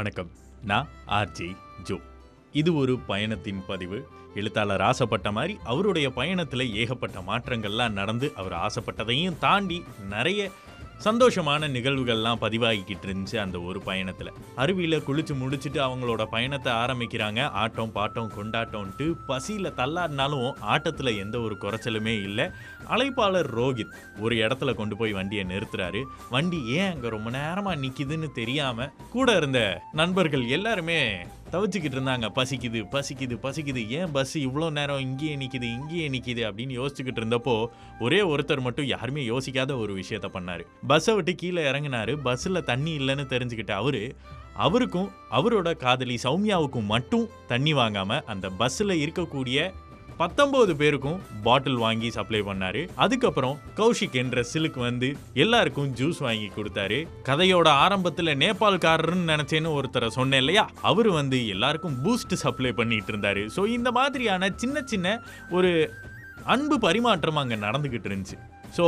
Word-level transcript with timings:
வணக்கம். 0.00 0.30
நான் 0.64 0.88
RJ 1.08 1.56
Joe. 1.82 1.98
இது 2.52 2.74
ஒரு 2.74 2.98
பயணத்தின் 2.98 3.64
பதிவு. 3.66 4.08
எழுத்தாளர் 4.34 4.80
ஆசைப்பட்ட 4.80 5.32
மாதிரி 5.32 5.58
அவருடைய 5.64 6.10
பயணத்தில் 6.10 6.74
ஏகப்பட்ட 6.74 7.20
மாற்றங்கள்லாம் 7.20 7.90
நடந்து 7.90 8.32
அவர் 8.36 8.52
ஆசைப்பட்டதையும் 8.52 9.38
தாண்டி 9.38 9.84
நிறைய 10.08 10.50
சந்தோஷமான 11.04 11.68
நிகழ்வுகள்லாம் 11.68 12.40
பதிவாகிக்கிட்டு 12.40 13.06
இருந்துச்சு 13.06 13.36
அந்த 13.36 13.60
ஒரு 13.60 13.80
பயணத்தில். 13.80 14.30
அருவியில் 14.56 15.04
குளிச்சு 15.06 15.34
முடிச்சுட்டு 15.42 15.80
அவங்களோட 15.86 16.24
பயணத்தை 16.24 16.72
ஆரம்பிக்கிறாங்க. 16.72 17.50
ஆட்டம் 17.50 17.92
பாட்டம் 17.94 18.30
கொண்டாட்டம்ன்ட்டு 18.38 19.14
பசியில் 19.26 19.76
தள்ளாடினாலும் 19.76 20.58
ஆட்டத்தில் 20.60 21.18
எந்த 21.18 21.40
ஒரு 21.40 21.56
குறைச்சலுமே 21.60 22.22
இல்லை. 22.22 22.46
அழைப்பாளர் 22.88 23.50
ரோஹித் 23.56 23.96
ஒரு 24.20 24.36
இடத்துல 24.36 24.74
கொண்டு 24.74 24.96
போய் 24.96 25.12
வண்டியை 25.12 25.44
நிறுத்துறாரு. 25.44 26.02
வண்டி 26.30 26.66
ஏன் 26.66 26.92
அங்கே 26.92 27.08
ரொம்ப 27.08 27.30
நேரமாக 27.30 27.80
நிற்கிதுன்னு 27.80 28.32
தெரியாமல் 28.32 28.92
கூட 29.10 29.36
இருந்த 29.36 29.82
நண்பர்கள் 29.92 30.46
எல்லாருமே 30.48 31.26
தவிச்சுக்கிட்டு 31.52 31.96
இருந்தாங்க. 31.98 32.26
பசிக்குது 32.38 32.80
பசிக்குது 32.94 33.36
பசிக்குது. 33.46 33.88
ஏன் 33.88 34.10
பஸ் 34.12 34.38
இவ்வளோ 34.38 34.70
நேரம் 34.70 35.00
இங்கேயே 35.00 35.36
நிற்கிது 35.36 35.68
இங்கேயே 35.78 36.08
நிற்கிது 36.08 36.42
அப்படின்னு 36.50 36.74
யோசிச்சுக்கிட்டு 36.80 37.22
இருந்தப்போ 37.22 37.66
ஒரே 38.00 38.20
ஒருத்தர் 38.22 38.60
மட்டும் 38.60 38.86
யாருமே 38.86 39.28
யோசிக்காத 39.28 39.78
ஒரு 39.78 39.94
விஷயத்த 39.96 40.28
பண்ணார். 40.36 40.64
பஸ்ஸை 40.86 41.14
விட்டு 41.14 41.34
கீழே 41.34 41.62
இறங்குனாரு. 41.70 42.14
பஸ்ஸில் 42.16 42.64
தண்ணி 42.64 42.98
இல்லைன்னு 42.98 43.26
தெரிஞ்சுக்கிட்ட 43.34 43.70
அவர் 43.70 44.02
அவருக்கும் 44.54 45.10
அவரோட 45.30 45.76
காதலி 45.76 46.18
சௌமியாவுக்கும் 46.22 46.90
மட்டும் 46.94 47.28
தண்ணி 47.46 47.72
வாங்காமல் 47.72 48.24
அந்த 48.24 48.46
பஸ்ஸில் 48.50 49.00
இருக்கக்கூடிய 49.04 49.72
பத்தொன்பது 50.20 50.72
பேருக்கும் 50.80 51.20
பாட்டில் 51.44 51.78
வாங்கி 51.82 52.08
சப்ளை 52.16 52.40
பண்ணாரு. 52.48 52.80
அதுக்கப்புறம் 53.04 53.54
கௌஷிக் 53.78 54.18
என்ற 54.22 54.42
சிலுக்கு 54.50 54.80
வந்து 54.88 55.08
எல்லாருக்கும் 55.44 55.88
ஜூஸ் 55.98 56.20
வாங்கி 56.26 56.48
கொடுத்தாரு. 56.56 56.98
கதையோட 57.28 57.68
ஆரம்பத்துல 57.84 58.34
நேபாள்காரர்னு 58.42 59.24
நினைச்சேன்னு 59.32 59.72
ஒருத்தரை 59.78 60.10
சொன்னேன் 60.18 60.42
இல்லையா? 60.44 60.64
அவர் 60.90 61.10
வந்து 61.20 61.38
எல்லாருக்கும் 61.54 61.96
பூஸ்ட் 62.04 62.34
சப்ளை 62.44 62.72
பண்ணிட்டு 62.80 63.12
இருந்தாரு. 63.12 63.44
ஸோ 63.56 63.64
இந்த 63.76 63.90
மாதிரியான 63.98 64.50
சின்ன 64.64 64.82
சின்ன 64.92 65.16
ஒரு 65.58 65.72
அன்பு 66.54 66.78
பரிமாற்றம் 66.86 67.42
அங்கே 67.42 67.58
நடந்துகிட்டு 67.66 68.10
இருந்துச்சு. 68.10 68.38
ஸோ 68.76 68.86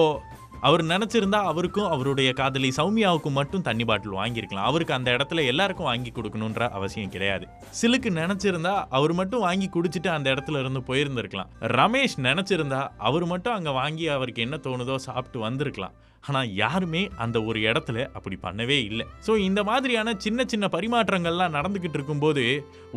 அவர் 0.67 0.83
நினச்சிருந்தா 0.85 1.39
அவருக்கும் 1.51 1.89
அவருடைய 1.95 2.33
காதலி 2.33 2.69
சௌமியாவுக்கும் 2.77 3.37
மட்டும் 3.39 3.65
தண்ணி 3.69 3.85
பாட்டில் 3.85 4.13
வாங்கியிருக்கலாம். 4.13 4.69
அவருக்கு 4.71 4.95
அந்த 4.95 5.11
இடத்துல 5.11 5.45
எல்லாருக்கும் 5.53 5.89
வாங்கி 5.91 6.11
கொடுக்கணுன்ற 6.11 6.69
அவசியம் 6.69 7.11
கிடையாது. 7.11 7.47
சிலுக்கு 7.81 8.11
நினச்சிருந்தா 8.21 8.75
அவர் 8.99 9.13
மட்டும் 9.13 9.41
வாங்கி 9.41 9.69
குடிச்சிட்டு 9.75 10.09
அந்த 10.09 10.31
இடத்துல 10.35 10.61
இருந்து 10.61 10.83
போயிருந்திருக்கலாம். 10.89 11.51
ரமேஷ் 11.79 12.17
நினச்சிருந்தா 12.29 12.89
அவர் 13.09 13.27
மட்டும் 13.27 13.55
அங்கே 13.55 13.71
வாங்கி 13.81 14.09
அவருக்கு 14.09 14.43
என்ன 14.43 14.57
தோணுதோ 14.57 14.95
சாப்பிட்டு 15.09 15.39
வந்திருக்கலாம். 15.39 15.97
ஆனால் 16.29 16.51
யாருமே 16.63 17.03
அந்த 17.25 17.37
ஒரு 17.49 17.59
இடத்துல 17.69 17.99
அப்படி 18.17 18.37
பண்ணவே 18.45 18.77
இல்லை. 18.91 19.05
ஸோ 19.27 19.33
இந்த 19.49 19.61
மாதிரியான 19.69 20.15
சின்ன 20.25 20.45
சின்ன 20.53 20.69
பரிமாற்றங்கள்லாம் 20.75 21.55
நடந்துக்கிட்டு 21.57 21.99
இருக்கும்போது 21.99 22.45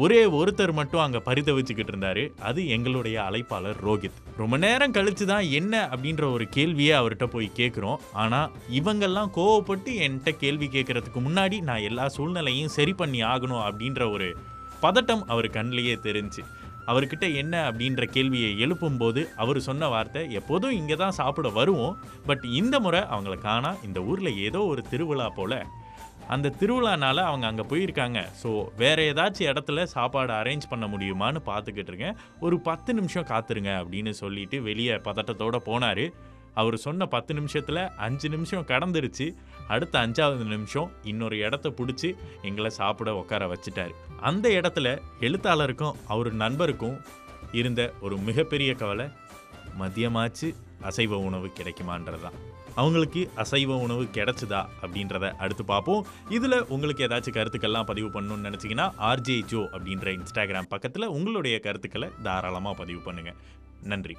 ஒரே 0.03 0.21
ஒருத்தர் 0.39 0.73
மட்டும் 0.79 1.03
அங்கே 1.05 1.21
பரிதவிச்சுக்கிட்டு 1.29 1.93
இருந்தாரு. 1.93 2.23
அது 2.49 2.61
எங்களுடைய 2.75 3.17
அழைப்பாளர் 3.27 3.79
ரோஹித். 3.87 4.19
ரொம்ப 4.41 4.57
நேரம் 4.65 4.95
கழிச்சு 4.97 5.27
தான் 5.33 5.47
என்ன 5.59 5.73
அப்படின்ற 5.93 6.25
ஒரு 6.35 6.47
கேள்வியை 6.57 6.93
அவர்கிட்ட 6.99 7.27
போய் 7.35 7.49
கேட்குறோம் 7.61 8.01
ஆனால் 8.23 8.51
இவங்கெல்லாம் 8.79 9.33
கோவப்பட்டு 9.39 9.93
என்கிட்ட 10.07 10.33
கேள்வி 10.43 10.69
கேட்குறதுக்கு 10.75 11.21
முன்னாடி 11.29 11.59
நான் 11.69 11.87
எல்லா 11.91 12.07
சூழ்நிலையும் 12.17 12.75
சரி 12.77 12.95
பண்ணி 13.01 13.21
ஆகணும் 13.33 13.65
அப்படின்ற 13.69 14.11
ஒரு 14.17 14.29
பதட்டம் 14.83 15.25
அவர் 15.33 15.47
கண்ணிலேயே 15.57 15.97
தெரிஞ்சு. 16.07 16.41
அவர்கிட்ட 16.91 17.25
என்ன 17.41 17.55
அப்படின்ற 17.69 18.03
கேள்வியை 18.15 18.51
எழுப்பும்போது 18.65 19.21
அவர் 19.43 19.59
சொன்ன 19.67 19.87
வார்த்தை 19.93 20.21
எப்போதும் 20.39 20.77
இங்கே 20.79 20.95
தான் 20.95 21.17
சாப்பிட 21.21 21.49
வருவோம். 21.59 21.97
பட் 22.29 22.45
இந்த 22.59 22.75
முறை 22.85 23.01
அவங்கள 23.13 23.37
காணா 23.47 23.73
இந்த 23.87 24.01
ஊரில் 24.11 24.39
ஏதோ 24.47 24.61
ஒரு 24.73 24.83
திருவிழா 24.91 25.29
போல். 25.39 25.59
அந்த 26.33 26.53
திருவிழானால 26.59 27.17
அவங்க 27.29 27.45
அங்கே 27.49 27.65
போயிருக்காங்க. 27.71 28.19
ஸோ 28.41 28.51
வேறு 28.81 29.01
ஏதாச்சும் 29.13 29.49
இடத்துல 29.51 29.83
சாப்பாடு 29.95 30.33
அரேஞ்ச் 30.33 30.69
பண்ண 30.69 30.85
முடியுமான்னு 30.93 31.41
பார்த்துக்கிட்டு 31.49 31.91
இருக்கேன். 31.93 32.17
ஒரு 32.45 32.55
பத்து 32.69 32.93
நிமிஷம் 32.93 33.27
காத்துருங்க 33.31 33.73
அப்படின்னு 33.81 34.13
சொல்லிட்டு 34.21 34.59
வெளியே 34.69 34.95
பதட்டத்தோட 35.09 35.59
போனார். 35.69 36.05
அவர் 36.61 36.77
சொன்ன 36.85 37.07
பத்து 37.15 37.31
நிமிஷத்தில் 37.37 37.81
அஞ்சு 38.05 38.29
நிமிஷம் 38.35 38.67
கடந்துருச்சு. 38.71 39.27
அடுத்த 39.73 39.95
அஞ்சாவது 40.05 40.45
நிமிஷம் 40.55 40.89
இன்னொரு 41.11 41.37
இடத்த 41.45 41.69
பிடிச்சி 41.77 42.09
எங்களை 42.49 42.71
சாப்பிட 42.79 43.11
உட்கார 43.21 43.45
வச்சுட்டாரு. 43.53 43.93
அந்த 44.29 44.45
இடத்துல 44.59 44.87
எழுத்தாளருக்கும் 45.27 45.97
அவர் 46.15 46.31
நண்பருக்கும் 46.43 46.97
இருந்த 47.61 47.81
ஒரு 48.05 48.17
மிகப்பெரிய 48.27 48.73
கவலை 48.81 49.07
மதியமாச்சு 49.79 50.49
அசைவ 50.89 51.17
உணவு 51.27 51.47
கிடைக்குமான்றது 51.57 52.21
தான் 52.25 52.37
அவங்களுக்கு 52.81 53.21
அசைவ 53.43 53.75
உணவு 53.85 54.03
கிடைச்சதா 54.15 54.61
அப்படின்றத 54.83 55.25
அடுத்து 55.43 55.63
பார்ப்போம். 55.65 56.05
இதில் 56.37 56.65
உங்களுக்கு 56.73 57.05
ஏதாச்சும் 57.07 57.35
கருத்துக்கள்லாம் 57.37 57.89
பதிவு 57.91 58.09
பண்ணணும்னு 58.15 58.47
நினச்சிங்கன்னா 58.47 58.87
ஆர்ஜே 59.09 59.37
ஜோ 59.51 59.61
அப்படின்ற 59.75 60.07
இன்ஸ்டாகிராம் 60.17 60.69
பக்கத்தில் 60.73 61.13
உங்களுடைய 61.17 61.57
கருத்துக்களை 61.65 62.09
தாராளமாக 62.27 62.79
பதிவு 62.81 63.01
பண்ணுங்கள் 63.07 63.39
நன்றி. 63.91 64.13